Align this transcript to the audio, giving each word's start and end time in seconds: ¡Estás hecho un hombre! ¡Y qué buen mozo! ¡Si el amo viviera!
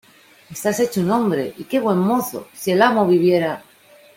¡Estás 0.49 0.79
hecho 0.79 0.99
un 1.01 1.11
hombre! 1.11 1.53
¡Y 1.59 1.65
qué 1.65 1.79
buen 1.79 1.99
mozo! 1.99 2.47
¡Si 2.55 2.71
el 2.71 2.81
amo 2.81 3.05
viviera! 3.05 3.63